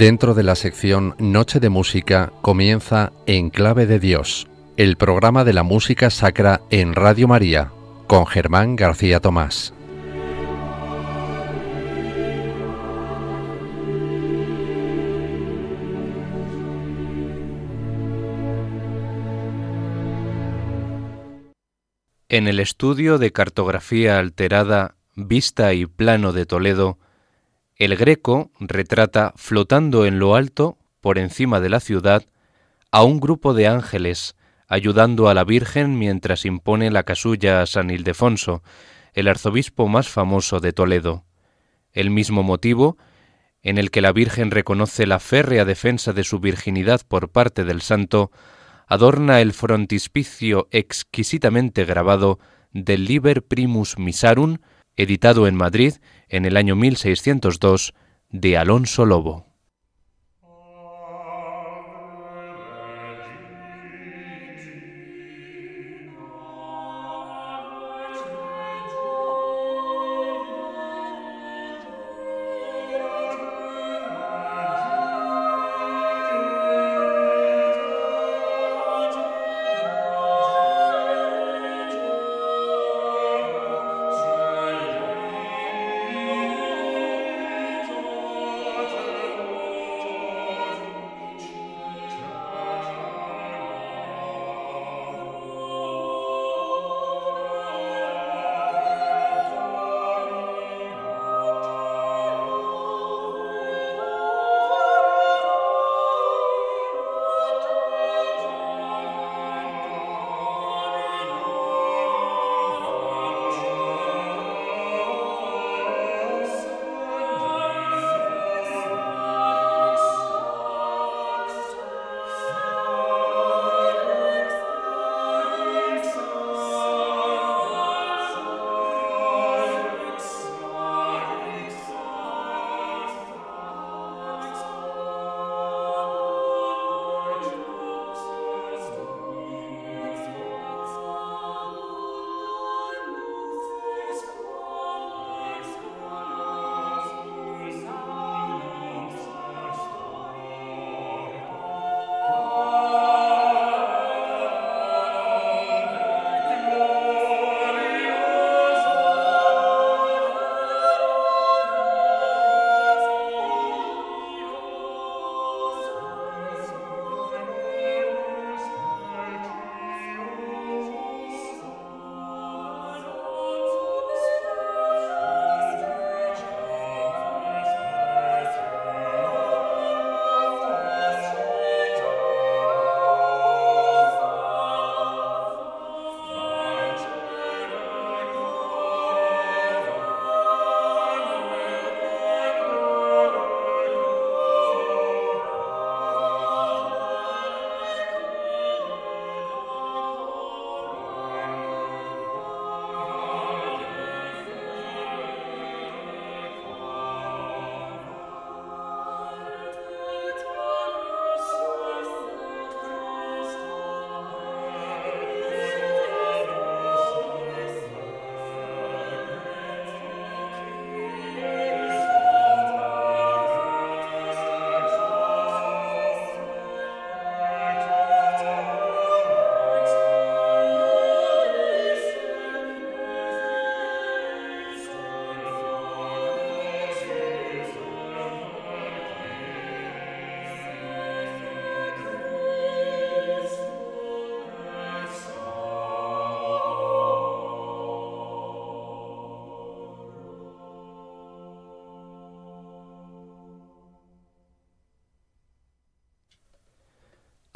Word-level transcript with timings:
Dentro 0.00 0.32
de 0.32 0.42
la 0.42 0.54
sección 0.54 1.14
Noche 1.18 1.60
de 1.60 1.68
Música 1.68 2.32
comienza 2.40 3.12
En 3.26 3.50
Clave 3.50 3.84
de 3.84 3.98
Dios, 3.98 4.48
el 4.78 4.96
programa 4.96 5.44
de 5.44 5.52
la 5.52 5.62
música 5.62 6.08
sacra 6.08 6.62
en 6.70 6.94
Radio 6.94 7.28
María, 7.28 7.70
con 8.06 8.26
Germán 8.26 8.76
García 8.76 9.20
Tomás. 9.20 9.74
En 22.30 22.48
el 22.48 22.58
estudio 22.58 23.18
de 23.18 23.32
cartografía 23.32 24.18
alterada, 24.18 24.94
vista 25.14 25.74
y 25.74 25.84
plano 25.84 26.32
de 26.32 26.46
Toledo, 26.46 26.96
el 27.80 27.96
Greco 27.96 28.50
retrata 28.60 29.32
flotando 29.36 30.04
en 30.04 30.18
lo 30.18 30.34
alto, 30.34 30.76
por 31.00 31.16
encima 31.16 31.60
de 31.60 31.70
la 31.70 31.80
ciudad, 31.80 32.26
a 32.92 33.04
un 33.04 33.20
grupo 33.20 33.54
de 33.54 33.68
ángeles 33.68 34.36
ayudando 34.68 35.30
a 35.30 35.34
la 35.34 35.44
Virgen 35.44 35.98
mientras 35.98 36.44
impone 36.44 36.90
la 36.90 37.04
casulla 37.04 37.62
a 37.62 37.66
San 37.66 37.88
Ildefonso, 37.88 38.62
el 39.14 39.28
arzobispo 39.28 39.88
más 39.88 40.10
famoso 40.10 40.60
de 40.60 40.74
Toledo. 40.74 41.24
El 41.92 42.10
mismo 42.10 42.42
motivo, 42.42 42.98
en 43.62 43.78
el 43.78 43.90
que 43.90 44.02
la 44.02 44.12
Virgen 44.12 44.50
reconoce 44.50 45.06
la 45.06 45.18
férrea 45.18 45.64
defensa 45.64 46.12
de 46.12 46.22
su 46.22 46.38
virginidad 46.38 47.00
por 47.08 47.30
parte 47.30 47.64
del 47.64 47.80
santo, 47.80 48.30
adorna 48.88 49.40
el 49.40 49.54
frontispicio 49.54 50.68
exquisitamente 50.70 51.86
grabado 51.86 52.40
del 52.72 53.06
Liber 53.06 53.42
Primus 53.42 53.98
Misarum, 53.98 54.58
editado 54.96 55.46
en 55.46 55.54
Madrid 55.54 55.94
en 56.30 56.46
el 56.46 56.56
año 56.56 56.76
1602 56.76 57.92
de 58.30 58.56
Alonso 58.56 59.04
Lobo. 59.04 59.49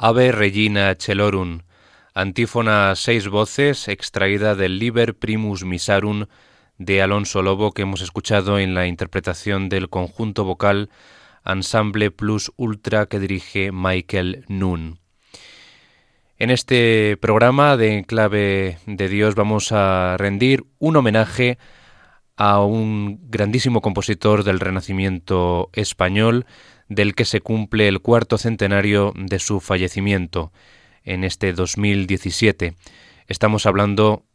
Ave 0.07 0.31
Regina 0.31 0.95
Celorum, 0.99 1.61
antífona 2.13 2.91
a 2.91 2.95
seis 2.95 3.27
voces 3.27 3.87
extraída 3.87 4.53
del 4.53 4.77
Liber 4.77 5.15
Primus 5.15 5.65
Misarum 5.65 6.27
de 6.77 7.01
Alonso 7.01 7.41
Lobo 7.41 7.71
que 7.71 7.81
hemos 7.81 8.01
escuchado 8.01 8.59
en 8.59 8.75
la 8.75 8.85
interpretación 8.85 9.67
del 9.67 9.89
conjunto 9.89 10.43
vocal 10.43 10.91
Ensemble 11.43 12.11
Plus 12.11 12.51
Ultra 12.55 13.07
que 13.07 13.17
dirige 13.17 13.71
Michael 13.71 14.45
Nun. 14.47 14.99
En 16.37 16.51
este 16.51 17.17
programa 17.17 17.75
de 17.75 18.05
Clave 18.05 18.77
de 18.85 19.09
Dios 19.09 19.33
vamos 19.33 19.71
a 19.71 20.17
rendir 20.19 20.65
un 20.77 20.97
homenaje 20.97 21.57
a 22.37 22.61
un 22.61 23.19
grandísimo 23.31 23.81
compositor 23.81 24.43
del 24.43 24.59
Renacimiento 24.59 25.71
español, 25.73 26.45
del 26.87 27.15
que 27.15 27.25
se 27.25 27.41
cumple 27.41 27.87
el 27.87 28.01
cuarto 28.01 28.37
centenario 28.37 29.13
de 29.15 29.39
su 29.39 29.59
fallecimiento 29.59 30.51
en 31.03 31.23
este 31.23 31.53
2017. 31.53 32.75
Estamos 33.27 33.65
hablando 33.65 34.25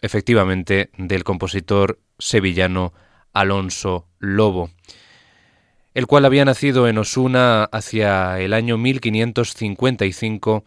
efectivamente 0.00 0.90
del 0.96 1.24
compositor 1.24 2.00
sevillano 2.18 2.92
Alonso 3.32 4.08
Lobo. 4.18 4.70
el 5.92 6.06
cual 6.06 6.24
había 6.24 6.44
nacido 6.44 6.86
en 6.86 6.98
Osuna 6.98 7.64
hacia 7.64 8.38
el 8.38 8.52
año 8.54 8.78
1555 8.78 10.64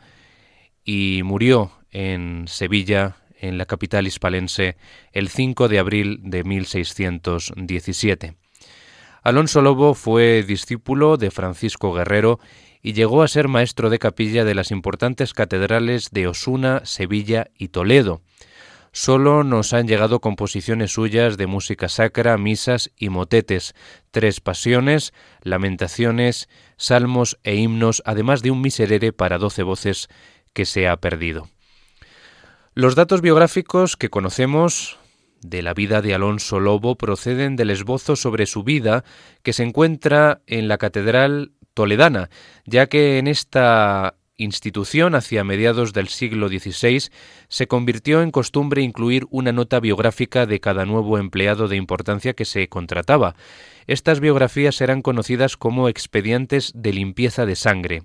y 0.84 1.22
murió 1.24 1.72
en 1.92 2.46
Sevilla, 2.48 3.16
en 3.40 3.58
la 3.58 3.66
capital 3.66 4.06
hispalense, 4.06 4.76
el 5.14 5.30
5 5.30 5.70
de 5.70 5.80
abril 5.80 6.20
de 6.24 6.44
1617. 6.44 8.36
Alonso 9.24 9.62
Lobo 9.62 9.94
fue 9.94 10.44
discípulo 10.44 11.16
de 11.16 11.32
Francisco 11.32 11.94
Guerrero 11.94 12.42
y 12.82 12.92
llegó 12.92 13.24
a 13.24 13.30
ser 13.30 13.48
maestro 13.48 13.90
de 13.90 13.98
capilla 13.98 14.44
de 14.44 14.54
las 14.54 14.70
importantes 14.70 15.34
catedrales 15.34 16.10
de 16.12 16.28
Osuna, 16.28 16.82
Sevilla 16.84 17.48
y 17.58 17.70
Toledo. 17.70 18.22
Solo 18.92 19.46
nos 19.46 19.72
han 19.72 19.88
llegado 19.88 20.20
composiciones 20.20 20.92
suyas 20.92 21.38
de 21.38 21.48
música 21.48 21.88
sacra, 21.88 22.38
misas 22.38 22.92
y 22.98 23.08
motetes, 23.08 23.76
tres 24.12 24.42
pasiones, 24.42 25.14
lamentaciones, 25.42 26.50
salmos 26.76 27.40
e 27.44 27.56
himnos, 27.56 28.04
además 28.06 28.42
de 28.42 28.52
un 28.52 28.62
miserere 28.62 29.14
para 29.14 29.38
doce 29.38 29.64
voces 29.64 30.10
que 30.52 30.66
se 30.66 30.90
ha 30.90 30.98
perdido. 30.98 31.48
Los 32.76 32.96
datos 32.96 33.22
biográficos 33.22 33.96
que 33.96 34.10
conocemos 34.10 35.00
de 35.44 35.62
la 35.62 35.74
vida 35.74 36.02
de 36.02 36.14
Alonso 36.14 36.60
Lobo 36.60 36.98
proceden 36.98 37.56
del 37.56 37.70
esbozo 37.70 38.16
sobre 38.16 38.46
su 38.46 38.64
vida 38.64 39.04
que 39.44 39.54
se 39.54 39.64
encuentra 39.64 40.42
en 40.48 40.68
la 40.68 40.78
Catedral 40.78 41.52
Toledana, 41.74 42.30
ya 42.66 42.88
que 42.88 43.18
en 43.18 43.28
esta 43.28 44.16
institución 44.38 45.16
hacia 45.16 45.44
mediados 45.44 45.94
del 45.94 46.08
siglo 46.08 46.48
XVI 46.48 47.10
se 47.48 47.68
convirtió 47.68 48.22
en 48.22 48.32
costumbre 48.32 48.82
incluir 48.82 49.26
una 49.30 49.52
nota 49.52 49.80
biográfica 49.80 50.46
de 50.46 50.60
cada 50.60 50.86
nuevo 50.86 51.18
empleado 51.18 51.68
de 51.68 51.76
importancia 51.76 52.34
que 52.34 52.46
se 52.46 52.68
contrataba. 52.68 53.36
Estas 53.86 54.20
biografías 54.20 54.82
eran 54.82 55.02
conocidas 55.02 55.58
como 55.58 55.88
expedientes 55.88 56.72
de 56.76 56.94
limpieza 56.94 57.46
de 57.46 57.56
sangre. 57.56 58.04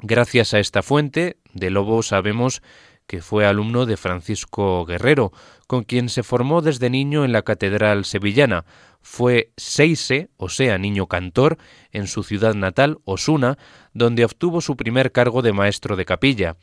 Gracias 0.00 0.54
a 0.54 0.60
esta 0.60 0.82
fuente, 0.82 1.38
de 1.54 1.70
Lobo 1.70 2.04
sabemos 2.04 2.62
que 3.08 3.22
fue 3.22 3.46
alumno 3.46 3.86
de 3.86 3.96
Francisco 3.96 4.84
Guerrero, 4.84 5.32
con 5.66 5.82
quien 5.82 6.10
se 6.10 6.22
formó 6.22 6.60
desde 6.60 6.90
niño 6.90 7.24
en 7.24 7.32
la 7.32 7.42
Catedral 7.42 8.04
Sevillana. 8.04 8.66
Fue 9.00 9.50
seise, 9.56 10.28
o 10.36 10.50
sea, 10.50 10.76
niño 10.76 11.06
cantor, 11.06 11.56
en 11.90 12.06
su 12.06 12.22
ciudad 12.22 12.54
natal, 12.54 12.98
Osuna, 13.04 13.56
donde 13.94 14.26
obtuvo 14.26 14.60
su 14.60 14.76
primer 14.76 15.10
cargo 15.10 15.40
de 15.40 15.54
maestro 15.54 15.96
de 15.96 16.04
capilla. 16.04 16.58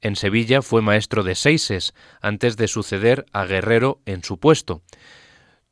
En 0.00 0.16
Sevilla 0.16 0.62
fue 0.62 0.80
maestro 0.80 1.22
de 1.24 1.34
seises, 1.34 1.92
antes 2.22 2.56
de 2.56 2.68
suceder 2.68 3.26
a 3.32 3.44
Guerrero 3.44 4.00
en 4.06 4.24
su 4.24 4.38
puesto. 4.38 4.82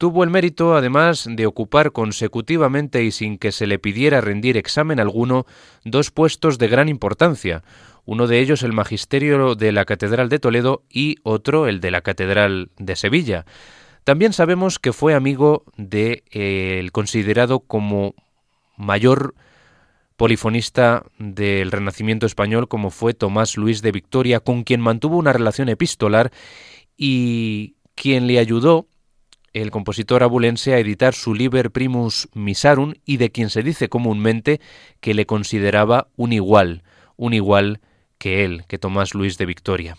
Tuvo 0.01 0.25
el 0.25 0.31
mérito, 0.31 0.77
además, 0.77 1.29
de 1.31 1.45
ocupar 1.45 1.93
consecutivamente 1.93 3.05
y 3.05 3.11
sin 3.11 3.37
que 3.37 3.53
se 3.53 3.67
le 3.67 3.79
pidiera 3.79 4.23
rendir 4.23 4.57
examen 4.57 4.99
alguno, 4.99 5.45
dos 5.85 6.11
puestos 6.11 6.57
de 6.57 6.69
gran 6.69 6.89
importancia, 6.89 7.63
uno 8.07 8.27
de 8.27 8.41
ellos 8.41 8.63
el 8.63 8.73
magisterio 8.73 9.57
de 9.57 9.73
la 9.73 9.85
Catedral 9.85 10.31
de 10.31 10.39
Toledo 10.39 10.85
y 10.89 11.17
otro 11.23 11.67
el 11.67 11.81
de 11.83 11.91
la 11.91 12.01
Catedral 12.01 12.71
de 12.79 12.97
Sevilla. 12.97 13.45
También 14.03 14.33
sabemos 14.33 14.79
que 14.79 14.95
fue 14.95 15.13
amigo 15.13 15.65
de 15.77 16.25
eh, 16.31 16.89
considerado 16.93 17.61
como 17.61 18.15
mayor 18.79 19.35
polifonista 20.17 21.05
del 21.19 21.71
Renacimiento 21.71 22.25
español 22.25 22.69
como 22.69 22.89
fue 22.89 23.13
Tomás 23.13 23.59
Luis 23.59 23.83
de 23.83 23.93
Victoria, 23.93 24.41
con 24.41 24.65
quien 24.65 24.81
mantuvo 24.81 25.19
una 25.19 25.35
relación 25.35 25.69
epistolar 25.69 26.33
y 26.97 27.75
quien 27.95 28.27
le 28.27 28.39
ayudó 28.39 28.87
el 29.53 29.71
compositor 29.71 30.23
abulense 30.23 30.75
a 30.75 30.79
editar 30.79 31.15
su 31.15 31.35
Liber 31.35 31.71
Primus 31.71 32.29
Misarum 32.35 32.95
y 33.05 33.17
de 33.17 33.31
quien 33.31 33.51
se 33.51 33.63
dice 33.63 33.89
comúnmente 33.89 34.61
que 35.01 35.15
le 35.15 35.27
consideraba 35.27 36.09
un 36.17 36.33
igual, 36.33 36.83
un 37.17 37.35
igual 37.35 37.81
que 38.19 38.45
él, 38.45 38.65
que 38.69 38.79
Tomás 38.79 39.15
Luis 39.15 39.39
de 39.39 39.47
Victoria. 39.47 39.97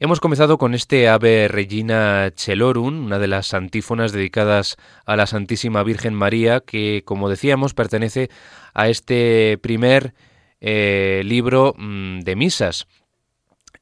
Hemos 0.00 0.18
comenzado 0.18 0.58
con 0.58 0.74
este 0.74 1.08
Ave 1.08 1.46
Regina 1.46 2.32
Celorum, 2.34 3.04
una 3.04 3.20
de 3.20 3.28
las 3.28 3.54
antífonas 3.54 4.10
dedicadas 4.10 4.76
a 5.06 5.14
la 5.14 5.26
Santísima 5.26 5.84
Virgen 5.84 6.12
María, 6.12 6.60
que, 6.60 7.02
como 7.04 7.28
decíamos, 7.28 7.72
pertenece 7.72 8.28
a 8.74 8.88
este 8.88 9.58
primer 9.58 10.14
eh, 10.60 11.22
libro 11.24 11.74
mm, 11.78 12.20
de 12.20 12.34
misas 12.34 12.88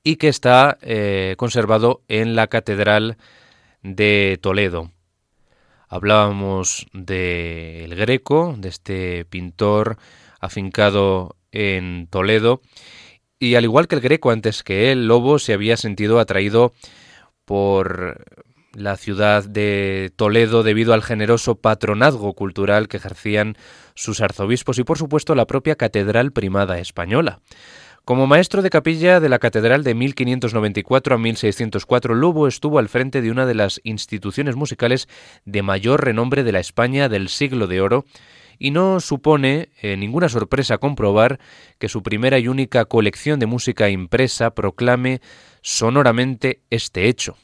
y 0.02 0.16
que 0.16 0.28
está 0.28 0.76
eh, 0.82 1.36
conservado 1.38 2.02
en 2.08 2.34
la 2.34 2.48
Catedral 2.48 3.12
de 3.12 3.39
Toledo. 4.40 4.90
Hablábamos 5.88 6.86
del 6.92 7.94
Greco, 7.96 8.54
de 8.58 8.68
este 8.68 9.24
pintor 9.24 9.96
afincado 10.38 11.36
en 11.50 12.06
Toledo, 12.08 12.60
y 13.38 13.54
al 13.54 13.64
igual 13.64 13.88
que 13.88 13.96
el 13.96 14.00
Greco 14.00 14.30
antes 14.30 14.62
que 14.62 14.92
él, 14.92 15.08
Lobo 15.08 15.38
se 15.38 15.52
había 15.52 15.76
sentido 15.76 16.20
atraído 16.20 16.72
por 17.44 18.24
la 18.72 18.96
ciudad 18.96 19.44
de 19.44 20.12
Toledo 20.14 20.62
debido 20.62 20.94
al 20.94 21.02
generoso 21.02 21.56
patronazgo 21.56 22.34
cultural 22.34 22.86
que 22.86 22.98
ejercían 22.98 23.56
sus 23.94 24.20
arzobispos 24.20 24.78
y 24.78 24.84
por 24.84 24.98
supuesto 24.98 25.34
la 25.34 25.46
propia 25.46 25.74
catedral 25.74 26.32
primada 26.32 26.78
española. 26.78 27.40
Como 28.10 28.26
maestro 28.26 28.60
de 28.60 28.70
capilla 28.70 29.20
de 29.20 29.28
la 29.28 29.38
catedral 29.38 29.84
de 29.84 29.94
1594 29.94 31.14
a 31.14 31.18
1604, 31.18 32.16
Lobo 32.16 32.48
estuvo 32.48 32.80
al 32.80 32.88
frente 32.88 33.22
de 33.22 33.30
una 33.30 33.46
de 33.46 33.54
las 33.54 33.80
instituciones 33.84 34.56
musicales 34.56 35.08
de 35.44 35.62
mayor 35.62 36.04
renombre 36.04 36.42
de 36.42 36.50
la 36.50 36.58
España 36.58 37.08
del 37.08 37.28
siglo 37.28 37.68
de 37.68 37.80
oro 37.80 38.06
y 38.58 38.72
no 38.72 38.98
supone 38.98 39.68
eh, 39.80 39.96
ninguna 39.96 40.28
sorpresa 40.28 40.78
comprobar 40.78 41.38
que 41.78 41.88
su 41.88 42.02
primera 42.02 42.40
y 42.40 42.48
única 42.48 42.84
colección 42.84 43.38
de 43.38 43.46
música 43.46 43.88
impresa 43.90 44.56
proclame 44.56 45.20
sonoramente 45.62 46.62
este 46.68 47.06
hecho. 47.06 47.36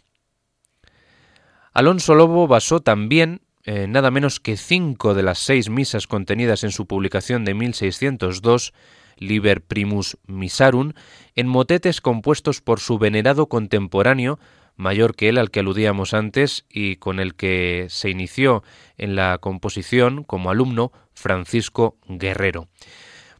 Alonso 1.75 2.17
Lobo 2.17 2.49
basó 2.49 2.81
también 2.81 3.41
eh, 3.63 3.87
nada 3.87 4.11
menos 4.11 4.41
que 4.41 4.57
cinco 4.57 5.15
de 5.15 5.23
las 5.23 5.39
seis 5.39 5.71
misas 5.71 6.09
contenidas 6.09 6.65
en 6.65 6.73
su 6.73 6.87
publicación 6.89 7.45
de 7.45 7.55
1602, 7.55 8.73
Liber 9.17 9.63
Primus 9.63 10.19
Misarum, 10.27 10.93
en 11.35 11.47
motetes 11.47 12.01
compuestos 12.01 12.61
por 12.61 12.81
su 12.81 12.99
venerado 12.99 13.49
contemporáneo, 13.49 14.39
mayor 14.77 15.15
que 15.17 15.29
él 15.29 15.39
al 15.39 15.51
que 15.51 15.61
aludíamos 15.61 16.15
antes 16.15 16.65
y 16.71 16.97
con 16.97 17.21
el 17.21 17.35
que 17.35 17.87
se 17.89 18.11
inició 18.11 18.63
en 18.97 19.17
la 19.17 19.39
composición 19.39 20.23
como 20.25 20.51
alumno 20.51 20.93
Francisco 21.15 21.97
Guerrero. 22.07 22.69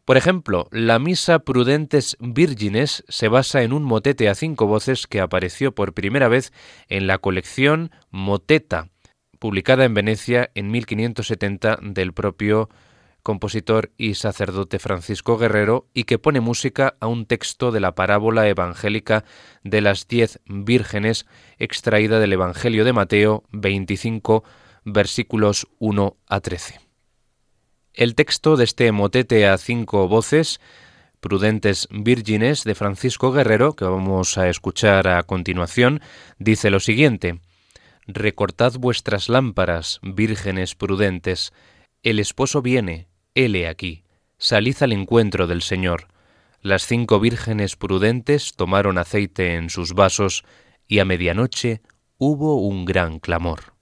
Por 0.07 0.15
ejemplo, 0.15 0.69
la 0.71 0.99
Misa 0.99 1.39
Prudentes 1.39 2.15
Vírgenes 2.21 3.03
se 3.09 3.27
basa 3.27 3.63
en 3.63 3.73
un 3.73 3.83
motete 3.83 4.29
a 4.29 4.35
cinco 4.35 4.65
voces 4.65 5.05
que 5.05 5.19
apareció 5.19 5.75
por 5.75 5.93
primera 5.93 6.29
vez 6.29 6.53
en 6.87 7.07
la 7.07 7.17
colección 7.17 7.91
Moteta, 8.09 8.87
publicada 9.37 9.83
en 9.83 9.93
Venecia 9.93 10.49
en 10.55 10.71
1570 10.71 11.79
del 11.81 12.13
propio 12.13 12.69
compositor 13.27 13.91
y 13.97 14.13
sacerdote 14.13 14.79
Francisco 14.79 15.37
Guerrero 15.37 15.89
y 15.93 16.05
que 16.05 16.17
pone 16.17 16.39
música 16.39 16.95
a 17.01 17.07
un 17.07 17.25
texto 17.25 17.73
de 17.73 17.81
la 17.81 17.93
parábola 17.93 18.47
evangélica 18.47 19.25
de 19.65 19.81
las 19.81 20.07
diez 20.07 20.39
vírgenes 20.45 21.25
extraída 21.57 22.21
del 22.21 22.31
Evangelio 22.31 22.85
de 22.85 22.93
Mateo 22.93 23.43
25 23.51 24.45
versículos 24.85 25.67
1 25.79 26.15
a 26.25 26.39
13. 26.39 26.79
El 27.93 28.15
texto 28.15 28.55
de 28.55 28.63
este 28.63 28.93
motete 28.93 29.45
a 29.45 29.57
cinco 29.57 30.07
voces, 30.07 30.61
Prudentes 31.19 31.89
Vírgenes, 31.91 32.63
de 32.63 32.75
Francisco 32.75 33.33
Guerrero, 33.33 33.75
que 33.75 33.83
vamos 33.83 34.37
a 34.37 34.47
escuchar 34.47 35.09
a 35.09 35.21
continuación, 35.23 35.99
dice 36.39 36.69
lo 36.69 36.79
siguiente 36.79 37.41
Recortad 38.07 38.75
vuestras 38.79 39.27
lámparas, 39.27 39.99
vírgenes 40.01 40.75
prudentes, 40.75 41.51
el 42.03 42.19
esposo 42.19 42.61
viene, 42.61 43.06
hele 43.37 43.67
aquí, 43.67 44.03
salid 44.39 44.77
al 44.81 44.93
encuentro 44.93 45.45
del 45.45 45.61
Señor. 45.61 46.07
Las 46.61 46.87
cinco 46.87 47.19
vírgenes 47.19 47.75
prudentes 47.75 48.55
tomaron 48.55 48.97
aceite 48.97 49.53
en 49.53 49.69
sus 49.69 49.93
vasos, 49.93 50.43
y 50.87 50.99
a 50.99 51.05
medianoche 51.05 51.81
hubo 52.17 52.59
un 52.67 52.85
gran 52.85 53.19
clamor. 53.19 53.76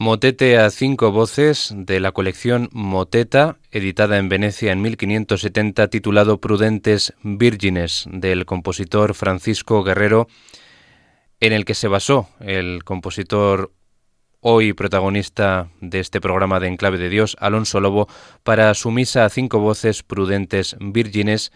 Motete 0.00 0.58
a 0.58 0.70
cinco 0.70 1.10
voces 1.10 1.74
de 1.74 1.98
la 1.98 2.12
colección 2.12 2.68
Moteta, 2.70 3.58
editada 3.72 4.18
en 4.18 4.28
Venecia 4.28 4.70
en 4.70 4.80
1570, 4.80 5.88
titulado 5.88 6.40
Prudentes 6.40 7.14
Vírgenes, 7.24 8.04
del 8.08 8.46
compositor 8.46 9.14
Francisco 9.14 9.82
Guerrero, 9.82 10.28
en 11.40 11.52
el 11.52 11.64
que 11.64 11.74
se 11.74 11.88
basó 11.88 12.28
el 12.38 12.84
compositor 12.84 13.72
hoy 14.38 14.72
protagonista 14.72 15.68
de 15.80 15.98
este 15.98 16.20
programa 16.20 16.60
de 16.60 16.68
Enclave 16.68 16.98
de 16.98 17.08
Dios, 17.08 17.36
Alonso 17.40 17.80
Lobo, 17.80 18.06
para 18.44 18.72
su 18.74 18.92
misa 18.92 19.24
a 19.24 19.30
cinco 19.30 19.58
voces 19.58 20.04
Prudentes 20.04 20.76
Vírgenes, 20.78 21.50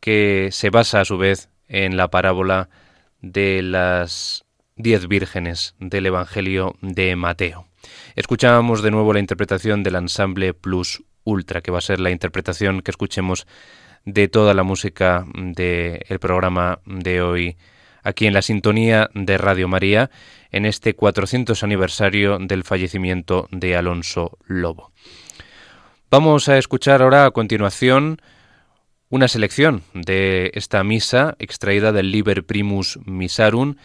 que 0.00 0.48
se 0.50 0.70
basa 0.70 1.02
a 1.02 1.04
su 1.04 1.16
vez 1.16 1.48
en 1.68 1.96
la 1.96 2.08
parábola 2.08 2.70
de 3.20 3.62
las 3.62 4.46
diez 4.82 5.06
vírgenes 5.06 5.74
del 5.78 6.06
Evangelio 6.06 6.74
de 6.80 7.14
Mateo. 7.14 7.68
Escuchábamos 8.16 8.82
de 8.82 8.90
nuevo 8.90 9.12
la 9.12 9.20
interpretación 9.20 9.82
del 9.82 9.94
ensamble 9.94 10.54
Plus 10.54 11.04
Ultra, 11.24 11.60
que 11.60 11.70
va 11.70 11.78
a 11.78 11.82
ser 11.82 12.00
la 12.00 12.10
interpretación 12.10 12.82
que 12.82 12.90
escuchemos 12.90 13.46
de 14.04 14.26
toda 14.26 14.54
la 14.54 14.64
música 14.64 15.24
del 15.34 16.18
programa 16.20 16.80
de 16.84 17.22
hoy 17.22 17.56
aquí 18.02 18.26
en 18.26 18.34
la 18.34 18.42
sintonía 18.42 19.08
de 19.14 19.38
Radio 19.38 19.68
María 19.68 20.10
en 20.50 20.66
este 20.66 20.94
400 20.94 21.62
aniversario 21.62 22.38
del 22.40 22.64
fallecimiento 22.64 23.46
de 23.52 23.76
Alonso 23.76 24.38
Lobo. 24.46 24.90
Vamos 26.10 26.48
a 26.48 26.58
escuchar 26.58 27.02
ahora 27.02 27.24
a 27.24 27.30
continuación 27.30 28.20
una 29.08 29.28
selección 29.28 29.82
de 29.94 30.50
esta 30.54 30.82
misa 30.82 31.36
extraída 31.38 31.92
del 31.92 32.10
Liber 32.10 32.44
Primus 32.44 32.98
Misarum 33.06 33.76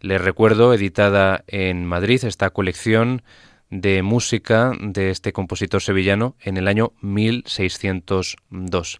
les 0.00 0.20
recuerdo, 0.20 0.72
editada 0.72 1.44
en 1.46 1.84
Madrid, 1.84 2.24
esta 2.24 2.50
colección 2.50 3.22
de 3.68 4.02
música 4.02 4.72
de 4.80 5.10
este 5.10 5.32
compositor 5.32 5.82
sevillano 5.82 6.36
en 6.40 6.56
el 6.56 6.68
año 6.68 6.92
1602. 7.02 8.98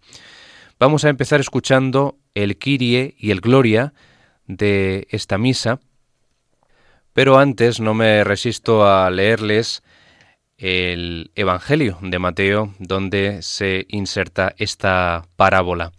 Vamos 0.79 1.03
a 1.03 1.09
empezar 1.09 1.39
escuchando 1.39 2.17
el 2.33 2.57
Kyrie 2.57 3.15
y 3.17 3.31
el 3.31 3.41
Gloria 3.41 3.93
de 4.47 5.07
esta 5.09 5.37
misa, 5.37 5.79
pero 7.13 7.37
antes 7.37 7.79
no 7.79 7.93
me 7.93 8.23
resisto 8.23 8.87
a 8.87 9.09
leerles 9.09 9.83
el 10.57 11.31
Evangelio 11.35 11.97
de 12.01 12.19
Mateo, 12.19 12.73
donde 12.79 13.41
se 13.41 13.85
inserta 13.89 14.53
esta 14.57 15.25
parábola. 15.35 15.91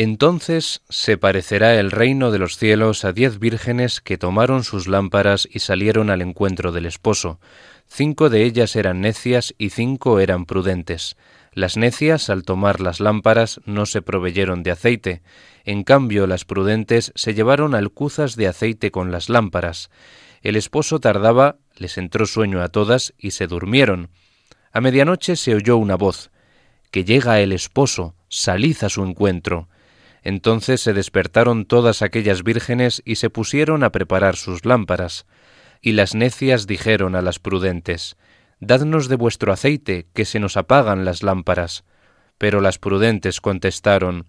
Entonces 0.00 0.82
se 0.88 1.18
parecerá 1.18 1.74
el 1.74 1.90
reino 1.90 2.30
de 2.30 2.38
los 2.38 2.56
cielos 2.56 3.04
a 3.04 3.12
diez 3.12 3.40
vírgenes 3.40 4.00
que 4.00 4.16
tomaron 4.16 4.62
sus 4.62 4.86
lámparas 4.86 5.48
y 5.50 5.58
salieron 5.58 6.08
al 6.08 6.22
encuentro 6.22 6.70
del 6.70 6.86
esposo. 6.86 7.40
Cinco 7.88 8.30
de 8.30 8.44
ellas 8.44 8.76
eran 8.76 9.00
necias 9.00 9.56
y 9.58 9.70
cinco 9.70 10.20
eran 10.20 10.46
prudentes. 10.46 11.16
Las 11.52 11.76
necias, 11.76 12.30
al 12.30 12.44
tomar 12.44 12.80
las 12.80 13.00
lámparas, 13.00 13.60
no 13.64 13.86
se 13.86 14.00
proveyeron 14.00 14.62
de 14.62 14.70
aceite. 14.70 15.20
En 15.64 15.82
cambio, 15.82 16.28
las 16.28 16.44
prudentes 16.44 17.10
se 17.16 17.34
llevaron 17.34 17.74
alcuzas 17.74 18.36
de 18.36 18.46
aceite 18.46 18.92
con 18.92 19.10
las 19.10 19.28
lámparas. 19.28 19.90
El 20.42 20.54
esposo 20.54 21.00
tardaba, 21.00 21.56
les 21.76 21.98
entró 21.98 22.24
sueño 22.26 22.62
a 22.62 22.68
todas 22.68 23.14
y 23.18 23.32
se 23.32 23.48
durmieron. 23.48 24.10
A 24.70 24.80
medianoche 24.80 25.34
se 25.34 25.56
oyó 25.56 25.76
una 25.76 25.96
voz. 25.96 26.30
Que 26.92 27.02
llega 27.02 27.40
el 27.40 27.50
esposo, 27.50 28.14
salid 28.28 28.76
a 28.84 28.90
su 28.90 29.02
encuentro. 29.02 29.66
Entonces 30.22 30.80
se 30.80 30.92
despertaron 30.92 31.64
todas 31.64 32.02
aquellas 32.02 32.42
vírgenes 32.42 33.02
y 33.04 33.16
se 33.16 33.30
pusieron 33.30 33.84
a 33.84 33.92
preparar 33.92 34.36
sus 34.36 34.64
lámparas. 34.64 35.26
Y 35.80 35.92
las 35.92 36.14
necias 36.14 36.66
dijeron 36.66 37.14
a 37.14 37.22
las 37.22 37.38
prudentes, 37.38 38.16
Dadnos 38.60 39.08
de 39.08 39.14
vuestro 39.14 39.52
aceite, 39.52 40.08
que 40.14 40.24
se 40.24 40.40
nos 40.40 40.56
apagan 40.56 41.04
las 41.04 41.22
lámparas. 41.22 41.84
Pero 42.38 42.60
las 42.60 42.78
prudentes 42.78 43.40
contestaron, 43.40 44.26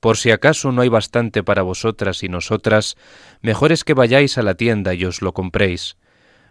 Por 0.00 0.16
si 0.16 0.30
acaso 0.30 0.72
no 0.72 0.82
hay 0.82 0.88
bastante 0.88 1.42
para 1.42 1.62
vosotras 1.62 2.22
y 2.22 2.28
nosotras, 2.28 2.96
mejor 3.42 3.72
es 3.72 3.84
que 3.84 3.94
vayáis 3.94 4.38
a 4.38 4.42
la 4.42 4.54
tienda 4.54 4.94
y 4.94 5.04
os 5.04 5.20
lo 5.22 5.32
compréis. 5.32 5.96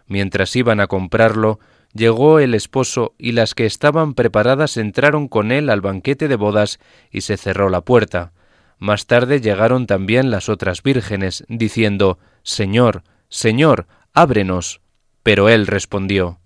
Mientras 0.06 0.56
iban 0.56 0.80
a 0.80 0.88
comprarlo, 0.88 1.60
llegó 1.94 2.40
el 2.40 2.54
esposo 2.54 3.16
y 3.18 3.32
las 3.32 3.56
que 3.56 3.66
estaban 3.66 4.14
preparadas 4.14 4.78
entraron 4.78 5.28
con 5.28 5.52
él 5.52 5.70
al 5.70 5.82
banquete 5.82 6.28
de 6.28 6.36
bodas 6.36 6.80
y 7.12 7.22
se 7.22 7.38
cerró 7.38 7.70
la 7.70 7.82
puerta. 7.82 8.34
Más 8.82 9.06
tarde 9.06 9.42
llegaron 9.42 9.86
también 9.86 10.32
las 10.32 10.50
otras 10.50 10.82
vírgenes, 10.82 11.46
diciendo, 11.48 12.18
Señor, 12.42 13.04
Señor, 13.30 13.86
ábrenos. 14.12 14.82
Pero 15.22 15.50
él 15.50 15.68
respondió, 15.68 16.40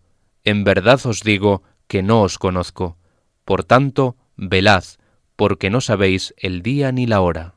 En 0.43 0.65
verdad 0.65 0.99
os 1.05 1.21
digo 1.21 1.63
que 1.87 2.03
no 2.03 2.21
os 2.23 2.37
conozco. 2.37 2.97
Por 3.45 3.63
tanto, 3.63 4.17
velad, 4.35 4.83
porque 5.37 5.69
no 5.69 5.79
sabéis 5.79 6.33
el 6.37 6.61
día 6.61 6.91
ni 6.91 7.07
la 7.07 7.21
hora. 7.21 7.54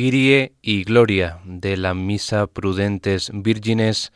Kyrie 0.00 0.54
y 0.62 0.84
Gloria 0.84 1.40
de 1.44 1.76
la 1.76 1.92
Misa 1.92 2.46
Prudentes 2.46 3.30
Vírgenes 3.34 4.14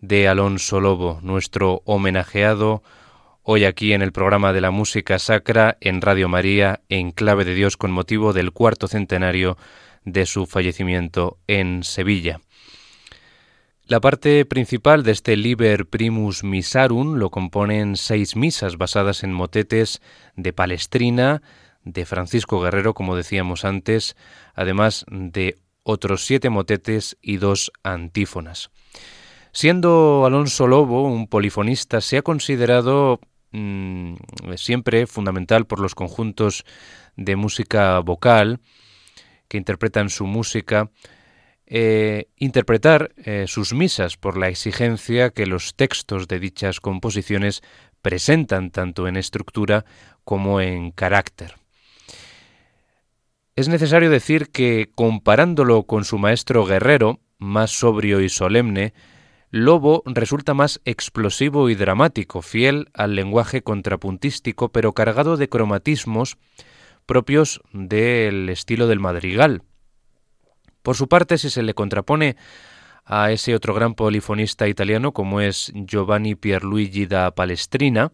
de 0.00 0.28
Alonso 0.28 0.80
Lobo, 0.80 1.20
nuestro 1.20 1.82
homenajeado 1.84 2.82
hoy 3.42 3.66
aquí 3.66 3.92
en 3.92 4.00
el 4.00 4.12
programa 4.12 4.54
de 4.54 4.62
la 4.62 4.70
música 4.70 5.18
sacra 5.18 5.76
en 5.82 6.00
Radio 6.00 6.30
María 6.30 6.80
en 6.88 7.10
clave 7.10 7.44
de 7.44 7.54
Dios 7.54 7.76
con 7.76 7.90
motivo 7.90 8.32
del 8.32 8.52
cuarto 8.52 8.88
centenario 8.88 9.58
de 10.06 10.24
su 10.24 10.46
fallecimiento 10.46 11.36
en 11.46 11.84
Sevilla. 11.84 12.40
La 13.84 14.00
parte 14.00 14.46
principal 14.46 15.02
de 15.02 15.12
este 15.12 15.36
Liber 15.36 15.84
Primus 15.84 16.44
Misarum 16.44 17.16
lo 17.16 17.28
componen 17.28 17.96
seis 17.96 18.36
misas 18.36 18.78
basadas 18.78 19.22
en 19.22 19.34
motetes 19.34 20.00
de 20.34 20.54
Palestrina, 20.54 21.42
de 21.86 22.04
Francisco 22.04 22.60
Guerrero, 22.60 22.92
como 22.92 23.16
decíamos 23.16 23.64
antes, 23.64 24.16
además 24.54 25.06
de 25.08 25.56
otros 25.84 26.26
siete 26.26 26.50
motetes 26.50 27.16
y 27.22 27.38
dos 27.38 27.72
antífonas. 27.82 28.70
Siendo 29.52 30.26
Alonso 30.26 30.66
Lobo 30.66 31.04
un 31.04 31.28
polifonista, 31.28 32.00
se 32.02 32.18
ha 32.18 32.22
considerado 32.22 33.20
mm, 33.52 34.16
siempre 34.56 35.06
fundamental 35.06 35.66
por 35.66 35.80
los 35.80 35.94
conjuntos 35.94 36.64
de 37.16 37.36
música 37.36 38.00
vocal 38.00 38.60
que 39.48 39.56
interpretan 39.56 40.10
su 40.10 40.26
música, 40.26 40.90
eh, 41.66 42.26
interpretar 42.36 43.12
eh, 43.16 43.44
sus 43.46 43.72
misas 43.72 44.16
por 44.16 44.36
la 44.36 44.48
exigencia 44.48 45.30
que 45.30 45.46
los 45.46 45.76
textos 45.76 46.26
de 46.26 46.40
dichas 46.40 46.80
composiciones 46.80 47.62
presentan 48.02 48.70
tanto 48.70 49.06
en 49.06 49.16
estructura 49.16 49.84
como 50.24 50.60
en 50.60 50.90
carácter. 50.90 51.54
Es 53.56 53.68
necesario 53.68 54.10
decir 54.10 54.50
que, 54.50 54.90
comparándolo 54.94 55.84
con 55.84 56.04
su 56.04 56.18
maestro 56.18 56.66
guerrero, 56.66 57.20
más 57.38 57.70
sobrio 57.70 58.20
y 58.20 58.28
solemne, 58.28 58.92
Lobo 59.50 60.02
resulta 60.04 60.52
más 60.52 60.82
explosivo 60.84 61.70
y 61.70 61.74
dramático, 61.74 62.42
fiel 62.42 62.90
al 62.92 63.14
lenguaje 63.14 63.62
contrapuntístico, 63.62 64.72
pero 64.72 64.92
cargado 64.92 65.38
de 65.38 65.48
cromatismos 65.48 66.36
propios 67.06 67.62
del 67.72 68.50
estilo 68.50 68.88
del 68.88 69.00
madrigal. 69.00 69.62
Por 70.82 70.94
su 70.94 71.08
parte, 71.08 71.38
si 71.38 71.48
se 71.48 71.62
le 71.62 71.72
contrapone 71.72 72.36
a 73.06 73.30
ese 73.32 73.54
otro 73.54 73.72
gran 73.72 73.94
polifonista 73.94 74.68
italiano 74.68 75.12
como 75.12 75.40
es 75.40 75.72
Giovanni 75.74 76.34
Pierluigi 76.34 77.06
da 77.06 77.30
Palestrina, 77.30 78.12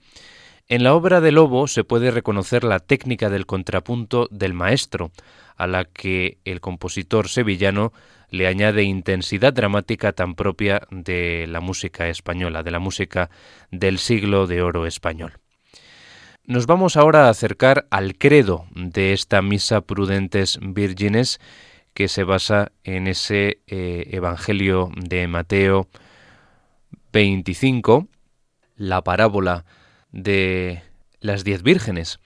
en 0.69 0.85
la 0.85 0.95
obra 0.95 1.21
de 1.21 1.33
Lobo 1.33 1.67
se 1.69 1.85
puede 1.85 2.11
reconocer 2.11 2.65
la 2.65 2.79
técnica 2.79 3.31
del 3.31 3.47
contrapunto 3.47 4.29
del 4.31 4.55
maestro, 4.55 5.11
a 5.57 5.67
la 5.67 5.85
que 5.85 6.39
el 6.45 6.61
compositor 6.61 7.29
sevillano 7.29 7.93
le 8.31 8.47
añade 8.47 8.83
intensidad 8.83 9.53
dramática 9.53 10.13
tan 10.13 10.35
propia 10.35 10.83
de 10.91 11.47
la 11.49 11.61
música 11.61 12.09
española, 12.09 12.63
de 12.63 12.71
la 12.71 12.79
música 12.79 13.31
del 13.71 13.99
siglo 13.99 14.47
de 14.47 14.63
oro 14.63 14.87
español. 14.87 15.35
Nos 16.45 16.67
vamos 16.67 16.97
ahora 16.97 17.27
a 17.27 17.31
acercar 17.31 17.87
al 17.91 18.17
credo 18.17 18.67
de 18.75 19.13
esta 19.13 19.43
Misa 19.43 19.83
Prudentes 19.83 20.59
Vírgenes 20.61 21.39
que 21.95 22.09
se 22.09 22.25
basa 22.25 22.73
en 22.85 23.07
ese 23.07 23.61
eh, 23.67 24.09
Evangelio 24.11 24.91
de 24.97 25.29
Mateo 25.29 25.89
25, 27.13 28.09
la 28.77 29.03
parábola 29.05 29.67
de 30.13 30.83
las 31.21 31.45
diez 31.45 31.63
vírgenes. 31.63 32.21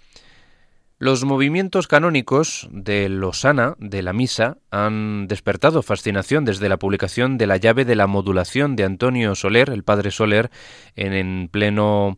Los 0.99 1.25
movimientos 1.25 1.89
canónicos 1.89 2.69
de 2.71 3.11
Losana, 3.11 3.75
de 3.79 4.03
la 4.03 4.15
misa, 4.15 4.57
han 4.71 5.29
despertado 5.29 5.83
fascinación 5.83 6.47
desde 6.47 6.71
la 6.71 6.79
publicación 6.79 7.37
de 7.37 7.47
la 7.47 7.59
llave 7.59 7.85
de 7.85 7.97
la 7.97 8.07
modulación 8.07 8.77
de 8.77 8.85
Antonio 8.85 9.35
Soler, 9.35 9.69
el 9.71 9.85
padre 9.85 10.11
Soler, 10.11 10.51
en, 10.95 11.13
en 11.13 11.49
pleno 11.49 12.17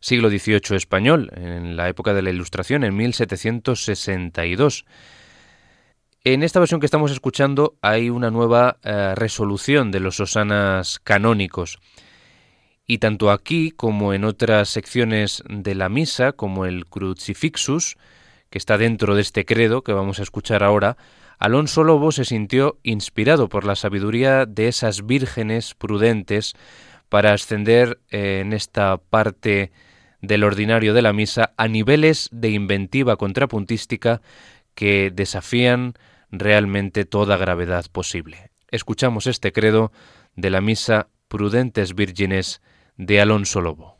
siglo 0.00 0.28
XVIII 0.28 0.76
español, 0.76 1.30
en 1.34 1.76
la 1.76 1.88
época 1.88 2.12
de 2.12 2.22
la 2.22 2.30
Ilustración, 2.30 2.84
en 2.84 2.96
1762. 2.96 4.84
En 6.24 6.42
esta 6.42 6.58
versión 6.58 6.80
que 6.80 6.86
estamos 6.86 7.12
escuchando 7.12 7.76
hay 7.80 8.10
una 8.10 8.30
nueva 8.30 8.78
eh, 8.82 9.14
resolución 9.14 9.90
de 9.90 10.00
los 10.00 10.20
osanas 10.20 10.98
canónicos. 10.98 11.78
Y 12.86 12.98
tanto 12.98 13.30
aquí 13.30 13.70
como 13.70 14.12
en 14.12 14.24
otras 14.24 14.68
secciones 14.68 15.42
de 15.48 15.74
la 15.74 15.88
misa, 15.88 16.32
como 16.32 16.66
el 16.66 16.86
Crucifixus, 16.86 17.96
que 18.50 18.58
está 18.58 18.76
dentro 18.78 19.14
de 19.14 19.22
este 19.22 19.44
credo 19.44 19.82
que 19.82 19.92
vamos 19.92 20.20
a 20.20 20.22
escuchar 20.22 20.62
ahora, 20.62 20.96
Alonso 21.38 21.82
Lobo 21.82 22.12
se 22.12 22.24
sintió 22.24 22.78
inspirado 22.82 23.48
por 23.48 23.64
la 23.64 23.74
sabiduría 23.74 24.46
de 24.46 24.68
esas 24.68 25.06
vírgenes 25.06 25.74
prudentes 25.74 26.54
para 27.08 27.32
ascender 27.32 28.00
eh, 28.10 28.40
en 28.40 28.52
esta 28.52 28.98
parte 28.98 29.72
del 30.20 30.44
ordinario 30.44 30.94
de 30.94 31.02
la 31.02 31.12
misa 31.12 31.52
a 31.56 31.68
niveles 31.68 32.28
de 32.32 32.50
inventiva 32.50 33.16
contrapuntística 33.16 34.22
que 34.74 35.10
desafían 35.12 35.94
realmente 36.30 37.04
toda 37.04 37.36
gravedad 37.36 37.86
posible. 37.90 38.50
Escuchamos 38.70 39.26
este 39.26 39.52
credo 39.52 39.92
de 40.34 40.50
la 40.50 40.60
misa 40.60 41.08
Prudentes 41.28 41.94
Vírgenes 41.94 42.60
de 42.96 43.20
Alonso 43.20 43.60
Lobo. 43.60 43.93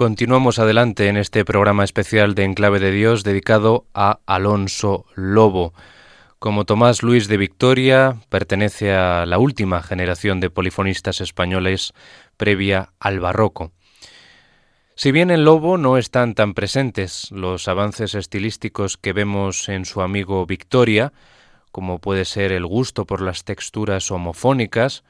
Continuamos 0.00 0.58
adelante 0.58 1.08
en 1.08 1.18
este 1.18 1.44
programa 1.44 1.84
especial 1.84 2.34
de 2.34 2.44
Enclave 2.44 2.80
de 2.80 2.90
Dios 2.90 3.22
dedicado 3.22 3.84
a 3.92 4.20
Alonso 4.24 5.04
Lobo. 5.14 5.74
Como 6.38 6.64
Tomás 6.64 7.02
Luis 7.02 7.28
de 7.28 7.36
Victoria, 7.36 8.16
pertenece 8.30 8.94
a 8.94 9.26
la 9.26 9.36
última 9.36 9.82
generación 9.82 10.40
de 10.40 10.48
polifonistas 10.48 11.20
españoles 11.20 11.92
previa 12.38 12.94
al 12.98 13.20
barroco. 13.20 13.72
Si 14.94 15.12
bien 15.12 15.30
en 15.30 15.44
Lobo 15.44 15.76
no 15.76 15.98
están 15.98 16.34
tan 16.34 16.54
presentes 16.54 17.30
los 17.30 17.68
avances 17.68 18.14
estilísticos 18.14 18.96
que 18.96 19.12
vemos 19.12 19.68
en 19.68 19.84
su 19.84 20.00
amigo 20.00 20.46
Victoria, 20.46 21.12
como 21.72 21.98
puede 21.98 22.24
ser 22.24 22.52
el 22.52 22.64
gusto 22.64 23.04
por 23.04 23.20
las 23.20 23.44
texturas 23.44 24.10
homofónicas, 24.10 25.04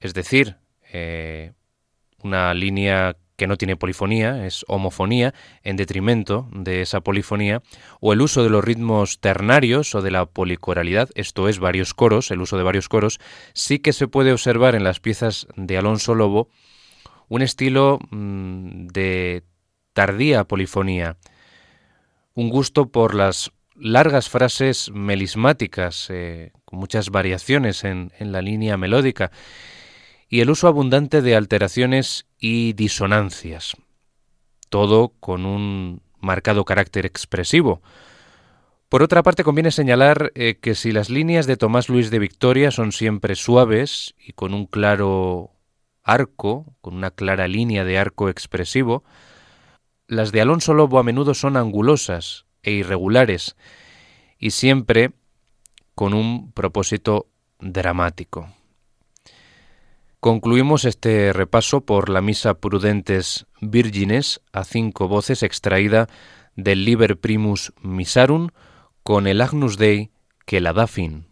es 0.00 0.14
decir, 0.14 0.56
eh, 0.90 1.52
una 2.22 2.54
línea 2.54 3.14
que 3.42 3.48
no 3.48 3.56
tiene 3.56 3.74
polifonía, 3.74 4.46
es 4.46 4.64
homofonía, 4.68 5.34
en 5.64 5.74
detrimento 5.74 6.48
de 6.52 6.80
esa 6.80 7.00
polifonía, 7.00 7.60
o 7.98 8.12
el 8.12 8.20
uso 8.20 8.44
de 8.44 8.50
los 8.50 8.62
ritmos 8.62 9.18
ternarios 9.18 9.96
o 9.96 10.00
de 10.00 10.12
la 10.12 10.26
policoralidad, 10.26 11.08
esto 11.16 11.48
es 11.48 11.58
varios 11.58 11.92
coros, 11.92 12.30
el 12.30 12.40
uso 12.40 12.56
de 12.56 12.62
varios 12.62 12.88
coros, 12.88 13.18
sí 13.52 13.80
que 13.80 13.92
se 13.92 14.06
puede 14.06 14.30
observar 14.30 14.76
en 14.76 14.84
las 14.84 15.00
piezas 15.00 15.48
de 15.56 15.76
Alonso 15.76 16.14
Lobo 16.14 16.50
un 17.28 17.42
estilo 17.42 17.98
mm, 18.12 18.86
de 18.86 19.42
tardía 19.92 20.44
polifonía, 20.44 21.16
un 22.34 22.48
gusto 22.48 22.92
por 22.92 23.16
las 23.16 23.50
largas 23.74 24.28
frases 24.28 24.88
melismáticas, 24.94 26.06
eh, 26.10 26.52
con 26.64 26.78
muchas 26.78 27.10
variaciones 27.10 27.82
en, 27.82 28.12
en 28.20 28.30
la 28.30 28.40
línea 28.40 28.76
melódica, 28.76 29.32
y 30.32 30.40
el 30.40 30.48
uso 30.48 30.66
abundante 30.66 31.20
de 31.20 31.36
alteraciones 31.36 32.24
y 32.38 32.72
disonancias. 32.72 33.76
Todo 34.70 35.12
con 35.20 35.44
un 35.44 36.00
marcado 36.20 36.64
carácter 36.64 37.04
expresivo. 37.04 37.82
Por 38.88 39.02
otra 39.02 39.22
parte, 39.22 39.44
conviene 39.44 39.70
señalar 39.70 40.32
eh, 40.34 40.54
que 40.58 40.74
si 40.74 40.90
las 40.90 41.10
líneas 41.10 41.46
de 41.46 41.58
Tomás 41.58 41.90
Luis 41.90 42.10
de 42.10 42.18
Victoria 42.18 42.70
son 42.70 42.92
siempre 42.92 43.34
suaves 43.34 44.14
y 44.18 44.32
con 44.32 44.54
un 44.54 44.64
claro 44.64 45.50
arco, 46.02 46.76
con 46.80 46.94
una 46.94 47.10
clara 47.10 47.46
línea 47.46 47.84
de 47.84 47.98
arco 47.98 48.30
expresivo, 48.30 49.04
las 50.06 50.32
de 50.32 50.40
Alonso 50.40 50.72
Lobo 50.72 50.98
a 50.98 51.02
menudo 51.02 51.34
son 51.34 51.58
angulosas 51.58 52.46
e 52.62 52.70
irregulares 52.70 53.54
y 54.38 54.52
siempre 54.52 55.12
con 55.94 56.14
un 56.14 56.52
propósito 56.52 57.26
dramático. 57.60 58.48
Concluimos 60.22 60.84
este 60.84 61.32
repaso 61.32 61.80
por 61.80 62.08
la 62.08 62.20
Misa 62.20 62.54
Prudentes 62.54 63.46
Virgines 63.60 64.40
a 64.52 64.62
cinco 64.62 65.08
voces 65.08 65.42
extraída 65.42 66.08
del 66.54 66.84
Liber 66.84 67.18
Primus 67.18 67.72
Misarum 67.82 68.50
con 69.02 69.26
el 69.26 69.40
Agnus 69.40 69.78
Dei 69.78 70.12
que 70.46 70.60
la 70.60 70.72
da 70.72 70.86
fin. 70.86 71.26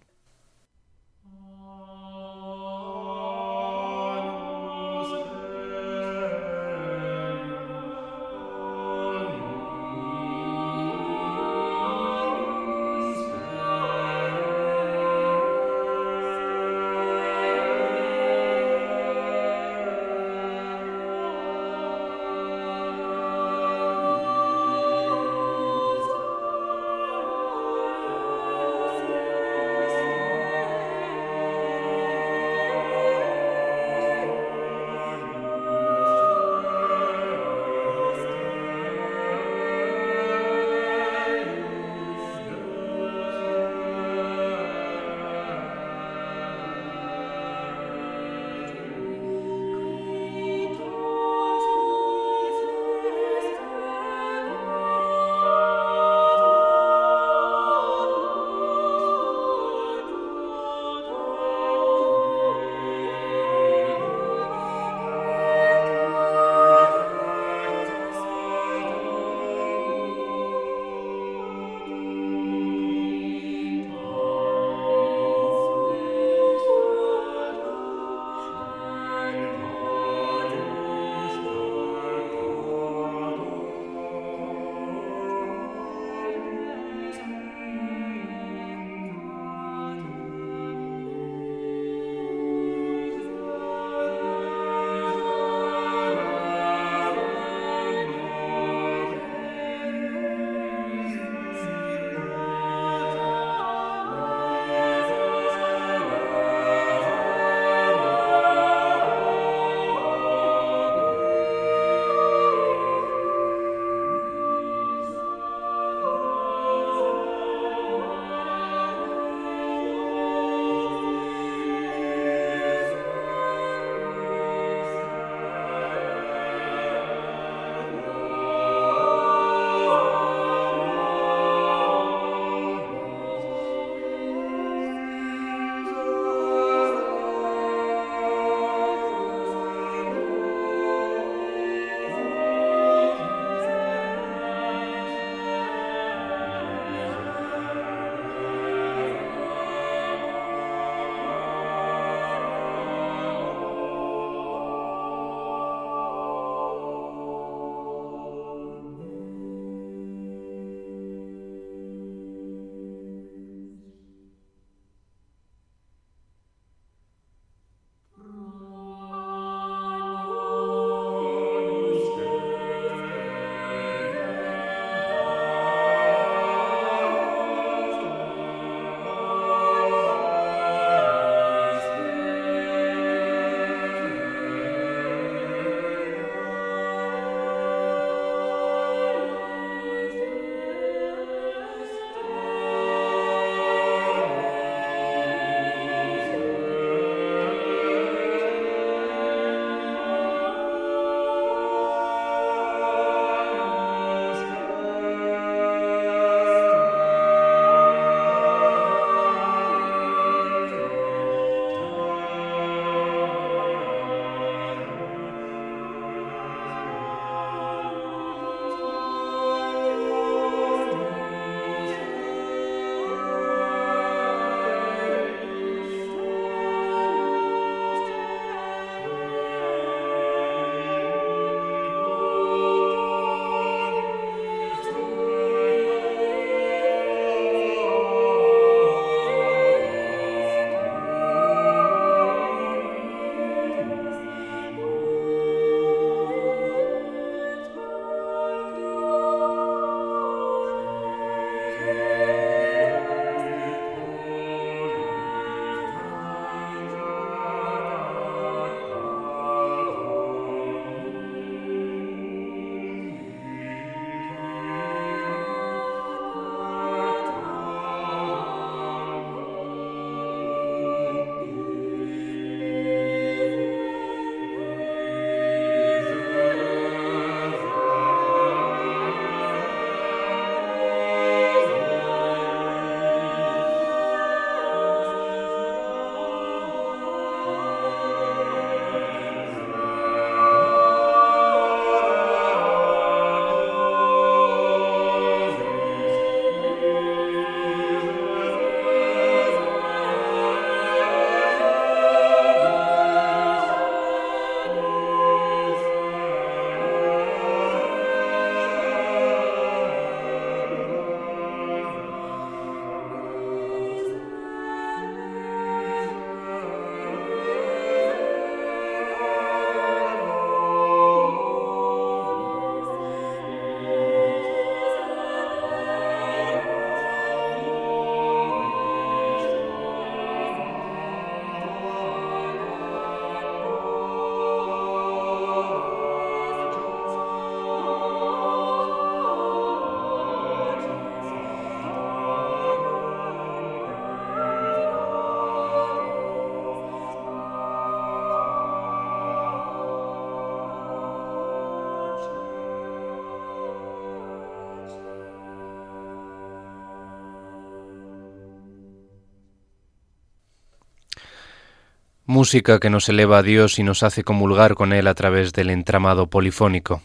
Música 362.40 362.80
que 362.80 362.88
nos 362.88 363.06
eleva 363.10 363.36
a 363.36 363.42
Dios 363.42 363.78
y 363.78 363.82
nos 363.82 364.02
hace 364.02 364.24
comulgar 364.24 364.74
con 364.74 364.94
Él 364.94 365.08
a 365.08 365.14
través 365.14 365.52
del 365.52 365.68
entramado 365.68 366.30
polifónico. 366.30 367.02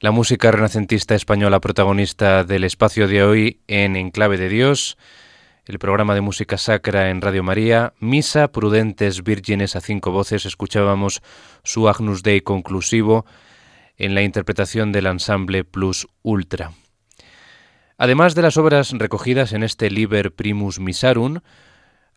La 0.00 0.12
música 0.12 0.50
renacentista 0.50 1.14
española 1.14 1.60
protagonista 1.60 2.42
del 2.42 2.64
espacio 2.64 3.06
de 3.06 3.22
hoy 3.22 3.60
en 3.66 3.96
Enclave 3.96 4.38
de 4.38 4.48
Dios, 4.48 4.96
el 5.66 5.78
programa 5.78 6.14
de 6.14 6.22
música 6.22 6.56
sacra 6.56 7.10
en 7.10 7.20
Radio 7.20 7.42
María, 7.42 7.92
Misa 8.00 8.48
Prudentes 8.48 9.22
Vírgenes 9.22 9.76
a 9.76 9.82
cinco 9.82 10.10
voces, 10.10 10.46
escuchábamos 10.46 11.20
su 11.62 11.86
Agnus 11.86 12.22
Dei 12.22 12.40
conclusivo 12.40 13.26
en 13.98 14.14
la 14.14 14.22
interpretación 14.22 14.90
del 14.90 15.04
ensamble 15.04 15.64
Plus 15.64 16.08
Ultra. 16.22 16.72
Además 17.98 18.34
de 18.34 18.40
las 18.40 18.56
obras 18.56 18.92
recogidas 18.92 19.52
en 19.52 19.62
este 19.62 19.90
Liber 19.90 20.34
Primus 20.34 20.80
Misarum, 20.80 21.40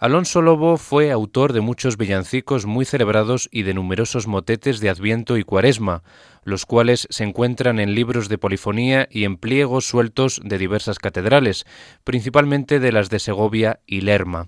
Alonso 0.02 0.42
Lobo 0.42 0.78
fue 0.78 1.12
autor 1.12 1.52
de 1.52 1.60
muchos 1.60 1.98
villancicos 1.98 2.66
muy 2.66 2.86
celebrados 2.86 3.50
y 3.52 3.64
de 3.64 3.74
numerosos 3.74 4.28
motetes 4.28 4.80
de 4.80 4.90
Adviento 4.90 5.36
y 5.36 5.44
Cuaresma, 5.44 6.04
los 6.46 6.66
cuales 6.66 7.06
se 7.10 7.26
encuentran 7.26 7.80
en 7.80 7.96
libros 7.96 8.30
de 8.30 8.38
polifonía 8.38 9.10
y 9.12 9.26
en 9.26 9.36
pliegos 9.36 9.90
sueltos 9.90 10.40
de 10.42 10.58
diversas 10.58 11.00
catedrales, 11.00 11.66
principalmente 12.06 12.80
de 12.80 12.94
las 12.94 13.10
de 13.10 13.20
Segovia 13.20 13.82
y 13.86 14.00
Lerma. 14.00 14.48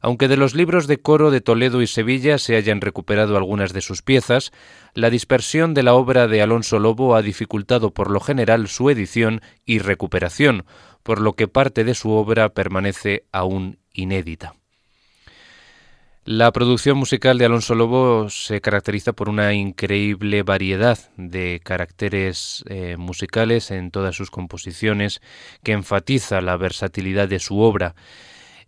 Aunque 0.00 0.26
de 0.26 0.36
los 0.36 0.56
libros 0.56 0.88
de 0.88 0.98
coro 0.98 1.30
de 1.30 1.40
Toledo 1.40 1.82
y 1.82 1.86
Sevilla 1.86 2.38
se 2.38 2.56
hayan 2.56 2.80
recuperado 2.80 3.36
algunas 3.36 3.72
de 3.72 3.82
sus 3.82 4.02
piezas, 4.02 4.50
la 4.94 5.08
dispersión 5.08 5.72
de 5.72 5.84
la 5.84 5.94
obra 5.94 6.26
de 6.26 6.42
Alonso 6.42 6.80
Lobo 6.80 7.14
ha 7.14 7.22
dificultado 7.22 7.92
por 7.94 8.10
lo 8.10 8.18
general 8.18 8.66
su 8.66 8.90
edición 8.90 9.40
y 9.64 9.78
recuperación, 9.78 10.64
por 11.04 11.20
lo 11.20 11.34
que 11.34 11.46
parte 11.46 11.84
de 11.84 11.94
su 11.94 12.10
obra 12.10 12.48
permanece 12.48 13.22
aún 13.30 13.78
inédita. 13.92 14.54
La 16.26 16.52
producción 16.52 16.98
musical 16.98 17.38
de 17.38 17.46
Alonso 17.46 17.74
Lobo 17.74 18.28
se 18.28 18.60
caracteriza 18.60 19.14
por 19.14 19.30
una 19.30 19.54
increíble 19.54 20.42
variedad 20.42 20.98
de 21.16 21.62
caracteres 21.64 22.62
eh, 22.68 22.96
musicales 22.98 23.70
en 23.70 23.90
todas 23.90 24.16
sus 24.16 24.30
composiciones 24.30 25.22
que 25.62 25.72
enfatiza 25.72 26.42
la 26.42 26.58
versatilidad 26.58 27.26
de 27.26 27.38
su 27.38 27.60
obra. 27.60 27.94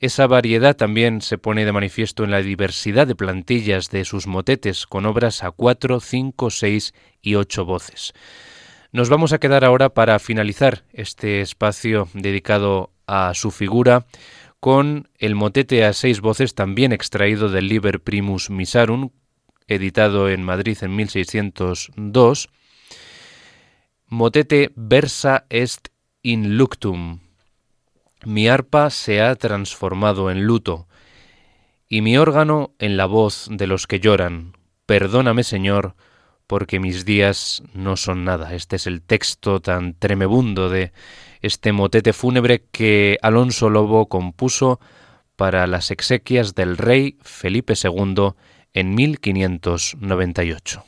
Esa 0.01 0.27
variedad 0.27 0.75
también 0.75 1.21
se 1.21 1.37
pone 1.37 1.67
de 1.67 1.73
manifiesto 1.73 2.25
en 2.25 2.31
la 2.31 2.41
diversidad 2.41 3.07
de 3.07 3.15
plantillas 3.15 3.91
de 3.91 4.07
sus 4.07 4.27
motetes, 4.27 4.87
con 4.87 5.05
obras 5.05 5.45
a 5.45 5.51
cuatro, 5.51 6.01
cinco, 6.01 6.49
seis 6.49 6.95
y 7.21 7.35
ocho 7.35 7.67
voces. 7.67 8.15
Nos 8.93 9.11
vamos 9.11 9.35
a 9.35 9.39
quedar 9.39 9.63
ahora 9.63 9.91
para 9.91 10.19
finalizar 10.19 10.85
este 10.95 11.43
espacio 11.43 12.09
dedicado 12.15 12.93
a 13.07 13.35
su 13.35 13.51
figura 13.51 14.07
con 14.63 15.09
el 15.19 15.35
motete 15.35 15.85
a 15.85 15.93
seis 15.93 16.21
voces 16.21 16.55
también 16.55 16.93
extraído 16.93 17.49
del 17.49 17.67
Liber 17.67 18.01
Primus 18.01 18.49
Misarum, 18.49 19.11
editado 19.67 20.31
en 20.31 20.45
Madrid 20.45 20.79
en 20.83 20.95
1602, 20.95 22.49
motete 24.07 24.71
Versa 24.77 25.47
est 25.51 25.89
in 26.23 26.57
luctum. 26.57 27.19
Mi 28.25 28.47
arpa 28.47 28.91
se 28.91 29.21
ha 29.21 29.35
transformado 29.35 30.31
en 30.31 30.45
luto, 30.45 30.87
y 31.89 32.01
mi 32.01 32.17
órgano 32.17 32.77
en 32.79 32.97
la 32.97 33.07
voz 33.07 33.49
de 33.51 33.67
los 33.67 33.89
que 33.89 33.99
lloran. 33.99 34.57
Perdóname, 34.87 35.43
Señor, 35.43 35.97
porque 36.47 36.79
mis 36.79 37.05
días 37.05 37.65
no 37.75 37.97
son 37.97 38.23
nada. 38.23 38.55
Este 38.55 38.77
es 38.77 38.87
el 38.87 39.03
texto 39.03 39.59
tan 39.59 39.95
tremebundo 39.95 40.69
de 40.69 40.93
este 41.43 41.73
motete 41.73 42.13
fúnebre 42.13 42.65
que 42.73 43.19
Alonso 43.21 43.69
Lobo 43.69 44.09
compuso 44.09 44.81
para 45.37 45.67
las 45.67 45.91
exequias 45.91 46.55
del 46.55 46.79
rey 46.79 47.19
Felipe 47.23 47.75
II 47.75 48.31
en 48.73 48.95
1598. 48.95 50.85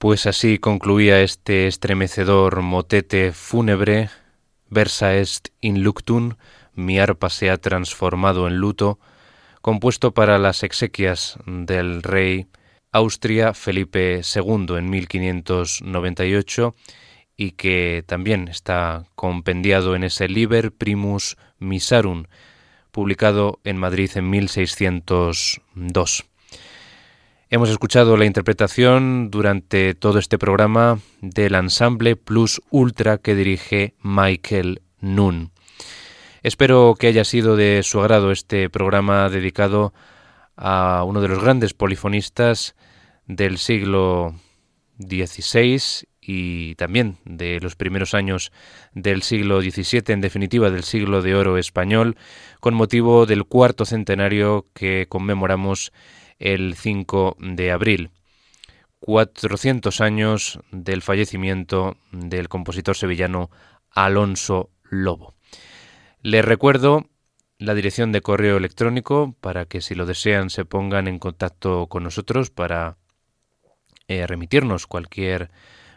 Pues 0.00 0.24
así 0.24 0.58
concluía 0.58 1.20
este 1.20 1.66
estremecedor 1.66 2.62
motete 2.62 3.32
fúnebre, 3.32 4.08
versa 4.70 5.14
est 5.16 5.48
in 5.60 5.82
luctum, 5.82 6.36
mi 6.72 6.98
arpa 6.98 7.28
se 7.28 7.50
ha 7.50 7.58
transformado 7.58 8.48
en 8.48 8.56
luto, 8.56 8.98
compuesto 9.60 10.14
para 10.14 10.38
las 10.38 10.62
exequias 10.62 11.38
del 11.44 12.02
rey 12.02 12.46
Austria 12.92 13.52
Felipe 13.52 14.22
II 14.22 14.78
en 14.78 14.88
1598 14.88 16.74
y 17.36 17.50
que 17.50 18.02
también 18.06 18.48
está 18.48 19.04
compendiado 19.14 19.94
en 19.96 20.04
ese 20.04 20.28
Liber 20.28 20.72
Primus 20.72 21.36
Misarum, 21.58 22.24
publicado 22.90 23.60
en 23.64 23.76
Madrid 23.76 24.12
en 24.14 24.30
1602. 24.30 26.24
Hemos 27.52 27.68
escuchado 27.68 28.16
la 28.16 28.26
interpretación 28.26 29.28
durante 29.28 29.96
todo 29.96 30.20
este 30.20 30.38
programa 30.38 31.00
del 31.20 31.56
ensamble 31.56 32.14
Plus 32.14 32.62
Ultra 32.70 33.18
que 33.18 33.34
dirige 33.34 33.94
Michael 34.04 34.82
Nun. 35.00 35.50
Espero 36.44 36.94
que 36.96 37.08
haya 37.08 37.24
sido 37.24 37.56
de 37.56 37.82
su 37.82 37.98
agrado 37.98 38.30
este 38.30 38.70
programa 38.70 39.28
dedicado 39.28 39.92
a 40.54 41.02
uno 41.04 41.20
de 41.20 41.26
los 41.26 41.42
grandes 41.42 41.74
polifonistas 41.74 42.76
del 43.26 43.58
siglo 43.58 44.36
XVI 45.00 46.06
y 46.20 46.76
también 46.76 47.16
de 47.24 47.58
los 47.58 47.74
primeros 47.74 48.14
años 48.14 48.52
del 48.94 49.22
siglo 49.22 49.60
XVII, 49.60 50.04
en 50.14 50.20
definitiva 50.20 50.70
del 50.70 50.84
siglo 50.84 51.20
de 51.20 51.34
oro 51.34 51.58
español, 51.58 52.16
con 52.60 52.74
motivo 52.74 53.26
del 53.26 53.42
cuarto 53.42 53.86
centenario 53.86 54.66
que 54.72 55.06
conmemoramos 55.08 55.92
el 56.40 56.74
5 56.74 57.36
de 57.38 57.70
abril. 57.70 58.10
400 58.98 60.00
años 60.00 60.58
del 60.72 61.02
fallecimiento 61.02 61.96
del 62.10 62.48
compositor 62.48 62.96
sevillano 62.96 63.50
Alonso 63.90 64.70
Lobo. 64.82 65.34
Les 66.22 66.44
recuerdo 66.44 67.06
la 67.58 67.74
dirección 67.74 68.12
de 68.12 68.22
correo 68.22 68.56
electrónico 68.56 69.36
para 69.40 69.66
que 69.66 69.80
si 69.80 69.94
lo 69.94 70.06
desean 70.06 70.50
se 70.50 70.64
pongan 70.64 71.08
en 71.08 71.18
contacto 71.18 71.86
con 71.86 72.02
nosotros 72.02 72.50
para 72.50 72.96
eh, 74.08 74.26
remitirnos 74.26 74.86
cualquier 74.86 75.50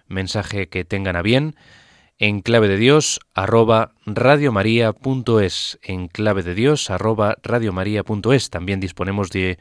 mensaje 0.08 0.70
que 0.70 0.86
tengan 0.86 1.16
a 1.16 1.22
bien 1.22 1.56
en 2.20 2.42
clave 2.42 2.68
de 2.68 2.78
Dios 2.78 3.20
arroba 3.34 3.94
radiomaria.es 4.06 5.80
en 5.82 6.08
clave 6.08 6.44
de 6.44 6.54
Dios 6.54 6.90
arroba 6.90 7.38
también 8.52 8.80
disponemos 8.80 9.30
de 9.30 9.58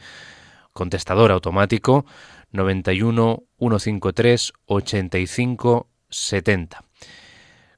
contestador 0.73 1.33
automático 1.33 2.05
91 2.51 3.45
153 3.59 4.53
85 4.67 5.89
70. 6.09 6.85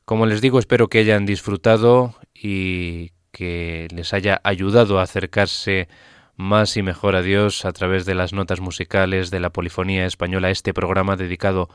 Como 0.04 0.26
les 0.26 0.40
digo, 0.40 0.58
espero 0.58 0.88
que 0.88 0.98
hayan 0.98 1.24
disfrutado 1.24 2.14
y 2.34 3.12
que 3.32 3.88
les 3.94 4.12
haya 4.12 4.40
ayudado 4.44 4.98
a 4.98 5.02
acercarse 5.02 5.88
más 6.36 6.76
y 6.76 6.82
mejor 6.82 7.16
a 7.16 7.22
Dios 7.22 7.64
a 7.64 7.72
través 7.72 8.04
de 8.06 8.14
las 8.14 8.32
notas 8.32 8.60
musicales 8.60 9.30
de 9.30 9.40
la 9.40 9.50
polifonía 9.50 10.04
española, 10.06 10.50
este 10.50 10.74
programa 10.74 11.16
dedicado 11.16 11.68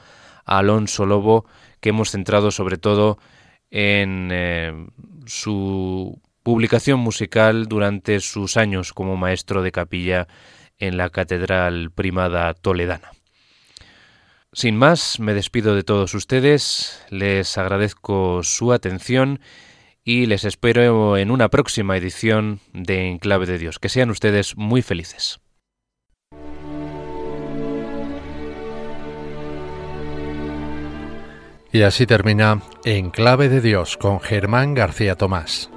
a 0.46 0.60
Alonso 0.60 1.06
Lobo, 1.06 1.46
que 1.80 1.90
hemos 1.90 2.12
centrado 2.12 2.52
sobre 2.52 2.78
todo 2.78 3.18
en 3.72 4.30
eh, 4.32 4.88
su 5.26 6.22
publicación 6.44 7.00
musical 7.00 7.68
durante 7.68 8.20
sus 8.20 8.58
años 8.58 8.94
como 8.94 9.18
maestro 9.18 9.62
de 9.62 9.72
capilla 9.72 10.28
en 10.80 10.98
la 10.98 11.10
Catedral 11.10 11.92
Primada 11.92 12.54
Toledana. 12.54 13.12
Sin 14.52 14.76
más, 14.76 15.20
me 15.20 15.36
despido 15.36 15.76
de 15.76 15.84
todos 15.84 16.16
ustedes, 16.16 17.06
les 17.10 17.58
agradezco 17.58 18.42
su 18.44 18.74
atención 18.74 19.40
y 20.04 20.26
les 20.26 20.44
espero 20.44 21.18
en 21.18 21.30
una 21.30 21.50
próxima 21.50 21.96
edición 21.96 22.60
de 22.74 23.10
Enclave 23.10 23.46
de 23.46 23.60
Dios. 23.60 23.78
Que 23.78 23.90
sean 23.90 24.10
ustedes 24.10 24.58
muy 24.58 24.82
felices. 24.82 25.40
Y 31.72 31.84
así 31.84 32.08
termina 32.08 32.64
Enclave 32.84 33.50
de 33.50 33.62
Dios 33.62 33.98
con 33.98 34.20
Germán 34.20 34.74
García 34.74 35.16
Tomás. 35.16 35.70